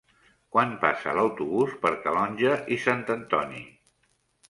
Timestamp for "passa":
0.85-1.13